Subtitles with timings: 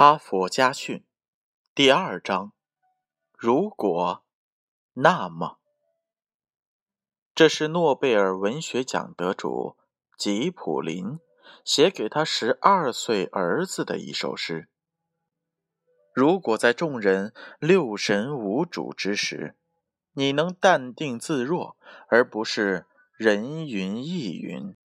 [0.00, 1.04] 哈佛家训
[1.74, 2.54] 第二章：
[3.36, 4.24] 如果，
[4.94, 5.58] 那么。
[7.34, 9.76] 这是诺贝尔文学奖得主
[10.16, 11.18] 吉普林
[11.66, 14.70] 写给他十二岁儿子的一首诗。
[16.14, 19.54] 如果在众人六神无主之时，
[20.14, 21.76] 你能淡定自若，
[22.08, 22.86] 而不是
[23.18, 24.76] 人云亦云；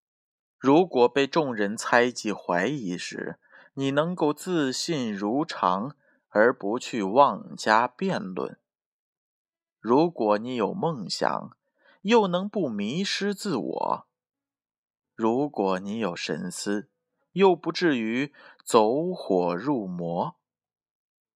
[0.57, 3.39] 如果被众人猜忌怀疑时，
[3.75, 5.95] 你能够自信如常，
[6.29, 8.57] 而不去妄加辩论。
[9.79, 11.51] 如果你有梦想，
[12.01, 14.05] 又能不迷失自我；
[15.13, 16.89] 如果你有神思，
[17.33, 18.33] 又不至于
[18.63, 20.35] 走火入魔；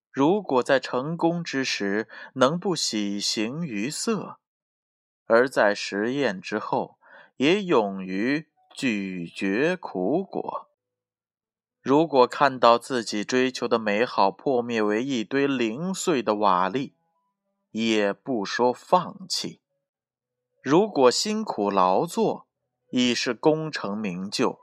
[0.09, 4.39] 如果在成功之时能不喜形于色，
[5.25, 6.97] 而在实验之后
[7.35, 10.69] 也勇于咀嚼苦果。
[11.81, 16.91] 如果看到自己追求的美好破灭为一堆零碎的瓦砾，
[17.72, 19.61] 也不说放弃；
[20.61, 22.47] 如果辛苦劳作
[22.89, 24.59] 已是功成名就，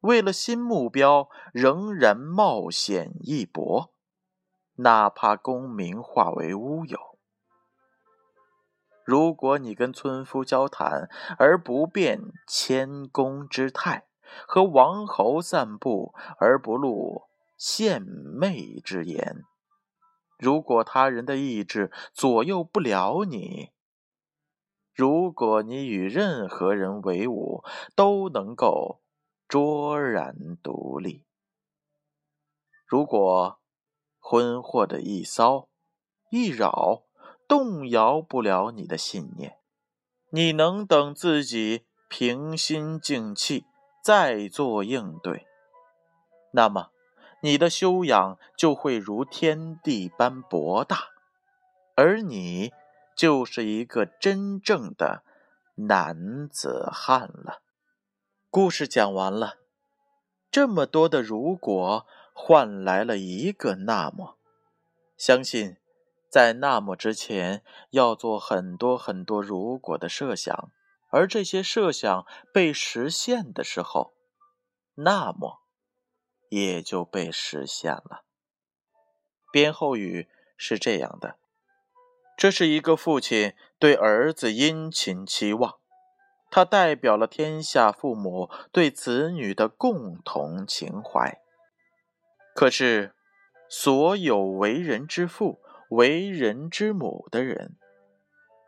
[0.00, 3.90] 为了新目标仍然冒险一搏，
[4.76, 7.18] 哪怕功名化为乌有；
[9.04, 14.06] 如果你跟村夫交谈而不变谦恭之态，
[14.46, 17.22] 和王侯散步而不露
[17.56, 19.44] 献媚之言。
[20.38, 23.70] 如果他人的意志左右不了你，
[24.92, 29.00] 如果你与任何人为伍都能够
[29.48, 31.24] 卓然独立，
[32.86, 33.58] 如果
[34.18, 35.68] 婚祸的一骚
[36.30, 37.04] 一扰
[37.46, 39.58] 动摇不了你的信念，
[40.30, 43.66] 你能等自己平心静气。
[44.04, 45.46] 再做应对，
[46.50, 46.90] 那么
[47.40, 51.06] 你的修养就会如天地般博大，
[51.94, 52.70] 而你
[53.16, 55.22] 就是一个真正的
[55.76, 57.62] 男子汉了。
[58.50, 59.54] 故事讲完了，
[60.50, 64.36] 这么多的如果换来了一个那么，
[65.16, 65.78] 相信
[66.28, 70.70] 在那么之前要做很多很多如果的设想。
[71.14, 74.14] 而这些设想被实现的时候，
[74.96, 75.62] 那么
[76.48, 78.24] 也就被实现了。
[79.52, 81.38] 编后语是这样的：
[82.36, 85.78] 这是一个父亲对儿子殷勤期望，
[86.50, 91.40] 他代表了天下父母对子女的共同情怀。
[92.56, 93.14] 可是，
[93.68, 95.60] 所有为人之父、
[95.90, 97.78] 为人之母的人。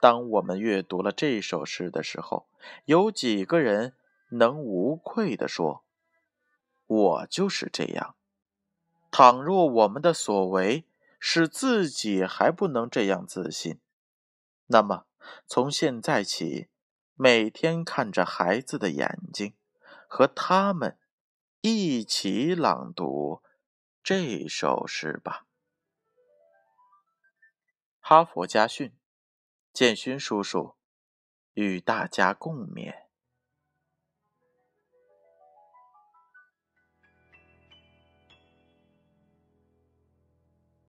[0.06, 2.46] 当我们阅读了这首诗的时候，
[2.84, 3.96] 有几个人
[4.28, 5.84] 能无愧地说
[6.86, 8.14] ：“我就是这样。”
[9.10, 10.84] 倘若我们的所为
[11.18, 13.80] 使自己还不能这样自信，
[14.66, 15.06] 那么
[15.44, 16.68] 从现在起，
[17.16, 19.54] 每天看着孩子的眼睛，
[20.06, 20.96] 和他们
[21.62, 23.42] 一起朗读
[24.04, 25.46] 这首诗吧。
[27.98, 28.92] 哈佛家训。
[29.76, 30.74] 建勋叔叔
[31.52, 33.05] 与大家共勉。